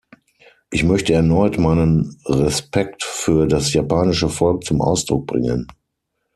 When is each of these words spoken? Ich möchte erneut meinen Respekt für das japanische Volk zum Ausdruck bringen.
Ich 0.71 0.83
möchte 0.83 1.13
erneut 1.13 1.59
meinen 1.59 2.17
Respekt 2.25 3.03
für 3.03 3.45
das 3.45 3.71
japanische 3.73 4.29
Volk 4.29 4.63
zum 4.63 4.81
Ausdruck 4.81 5.27
bringen. 5.27 5.67